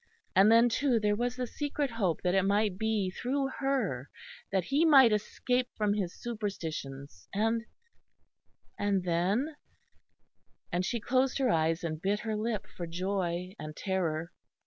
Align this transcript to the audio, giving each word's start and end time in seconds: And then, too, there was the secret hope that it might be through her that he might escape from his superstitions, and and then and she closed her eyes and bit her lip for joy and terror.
And 0.35 0.51
then, 0.51 0.67
too, 0.67 0.99
there 0.99 1.15
was 1.15 1.35
the 1.35 1.45
secret 1.45 1.91
hope 1.91 2.23
that 2.23 2.33
it 2.33 2.41
might 2.41 2.79
be 2.79 3.11
through 3.11 3.49
her 3.59 4.09
that 4.51 4.63
he 4.63 4.83
might 4.83 5.11
escape 5.13 5.69
from 5.75 5.93
his 5.93 6.19
superstitions, 6.19 7.27
and 7.35 7.65
and 8.79 9.03
then 9.03 9.55
and 10.71 10.83
she 10.83 10.99
closed 10.99 11.37
her 11.37 11.51
eyes 11.51 11.83
and 11.83 12.01
bit 12.01 12.21
her 12.21 12.35
lip 12.35 12.65
for 12.65 12.87
joy 12.87 13.53
and 13.59 13.75
terror. 13.75 14.31